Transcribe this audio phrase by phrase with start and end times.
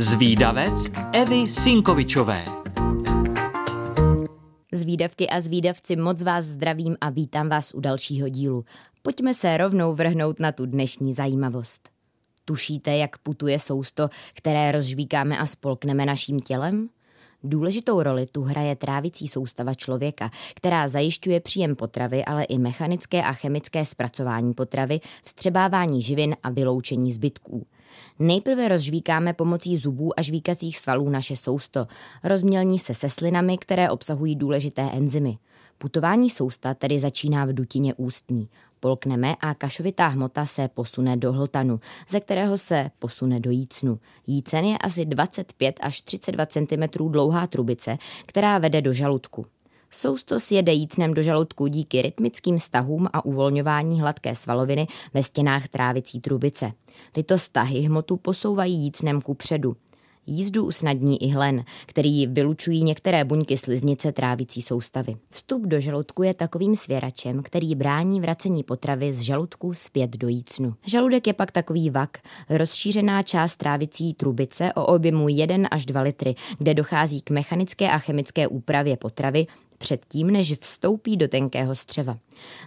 [0.00, 2.44] Zvídavec Evy Sinkovičové.
[4.72, 8.64] Zvídavky a zvídavci moc vás zdravím a vítám vás u dalšího dílu.
[9.02, 11.88] Pojďme se rovnou vrhnout na tu dnešní zajímavost.
[12.44, 16.88] Tušíte, jak putuje sousto, které rozžvíkáme a spolkneme naším tělem?
[17.44, 23.32] Důležitou roli tu hraje trávicí soustava člověka, která zajišťuje příjem potravy, ale i mechanické a
[23.32, 27.66] chemické zpracování potravy, vstřebávání živin a vyloučení zbytků.
[28.18, 31.86] Nejprve rozžvíkáme pomocí zubů a žvíkacích svalů naše sousto.
[32.24, 35.38] Rozmělní se se slinami, které obsahují důležité enzymy.
[35.78, 38.48] Putování sousta tedy začíná v dutině ústní.
[38.80, 43.98] Polkneme a kašovitá hmota se posune do hltanu, ze kterého se posune do jícnu.
[44.26, 49.46] Jícen je asi 25 až 32 cm dlouhá trubice, která vede do žaludku.
[49.90, 56.20] Sousto sjede jícnem do žaludku díky rytmickým stahům a uvolňování hladké svaloviny ve stěnách trávicí
[56.20, 56.72] trubice.
[57.12, 59.76] Tyto stahy hmotu posouvají jícnem ku předu.
[60.30, 65.16] Jízdu usnadní i hlen, který vylučují některé buňky sliznice trávicí soustavy.
[65.30, 70.74] Vstup do žaludku je takovým svěračem, který brání vracení potravy z žaludku zpět do jícnu.
[70.86, 72.18] Žaludek je pak takový vak,
[72.50, 77.98] rozšířená část trávicí trubice o objemu 1 až 2 litry, kde dochází k mechanické a
[77.98, 79.46] chemické úpravě potravy,
[79.78, 82.18] předtím, než vstoupí do tenkého střeva.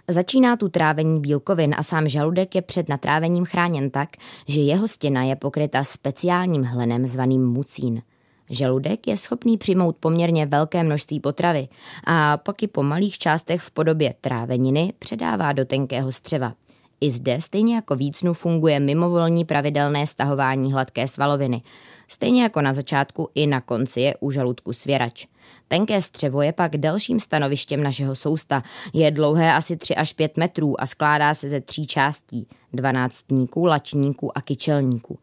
[0.08, 4.08] Začíná tu trávení bílkovin a sám žaludek je před natrávením chráněn tak,
[4.48, 8.02] že jeho stěna je pokryta speciálním hlenem zvaným mucín.
[8.50, 11.68] Žaludek je schopný přijmout poměrně velké množství potravy
[12.06, 16.54] a pak i po malých částech v podobě tráveniny předává do tenkého střeva.
[17.02, 21.62] I zde, stejně jako vícnu, funguje mimovolní pravidelné stahování hladké svaloviny.
[22.08, 25.26] Stejně jako na začátku, i na konci je u žaludku svěrač.
[25.68, 28.62] Tenké střevo je pak delším stanovištěm našeho sousta.
[28.92, 34.38] Je dlouhé asi 3 až 5 metrů a skládá se ze tří částí, dvanáctníků, lačníků
[34.38, 35.18] a kyčelníků.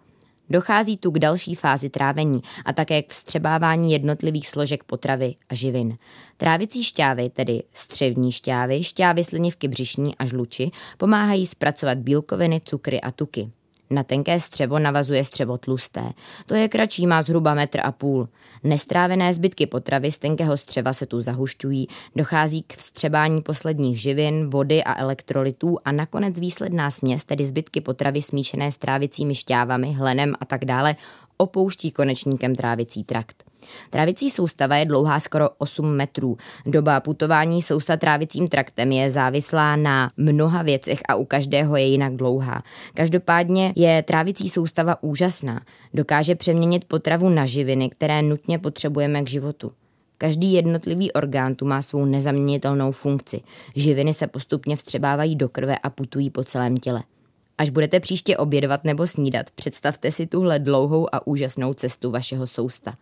[0.50, 5.98] Dochází tu k další fázi trávení a také k vstřebávání jednotlivých složek potravy a živin.
[6.38, 13.12] Trávicí šťávy, tedy střevní šťávy, šťávy slinivky břišní a žluči, pomáhají zpracovat bílkoviny, cukry a
[13.12, 13.52] tuky.
[13.90, 16.04] Na tenké střevo navazuje střevo tlusté.
[16.46, 18.30] To je kratší, má zhruba metr a půl.
[18.64, 24.84] Nestrávené zbytky potravy z tenkého střeva se tu zahušťují, dochází k vstřebání posledních živin, vody
[24.84, 30.46] a elektrolytů a nakonec výsledná směs, tedy zbytky potravy smíšené s trávicími šťávami, hlenem a
[30.46, 30.96] tak dále,
[31.38, 33.49] opouští konečníkem trávicí trakt.
[33.90, 36.38] Trávicí soustava je dlouhá skoro 8 metrů.
[36.66, 42.16] Doba putování sousta trávicím traktem je závislá na mnoha věcech a u každého je jinak
[42.16, 42.64] dlouhá.
[42.94, 45.62] Každopádně je trávicí soustava úžasná.
[45.94, 49.72] Dokáže přeměnit potravu na živiny, které nutně potřebujeme k životu.
[50.18, 53.42] Každý jednotlivý orgán tu má svou nezaměnitelnou funkci.
[53.76, 57.04] Živiny se postupně vstřebávají do krve a putují po celém těle.
[57.58, 62.94] Až budete příště obědvat nebo snídat, představte si tuhle dlouhou a úžasnou cestu vašeho sousta.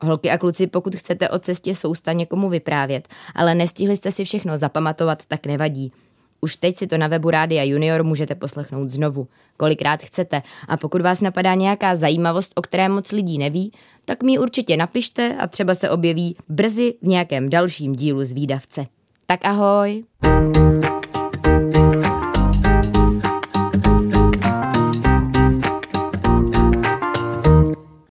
[0.00, 4.56] Holky a kluci, pokud chcete o cestě sousta někomu vyprávět, ale nestihli jste si všechno
[4.56, 5.92] zapamatovat, tak nevadí.
[6.40, 10.42] Už teď si to na webu Rádia Junior můžete poslechnout znovu, kolikrát chcete.
[10.68, 13.72] A pokud vás napadá nějaká zajímavost, o které moc lidí neví,
[14.04, 18.86] tak mi určitě napište a třeba se objeví brzy v nějakém dalším dílu z výdavce.
[19.26, 20.04] Tak ahoj!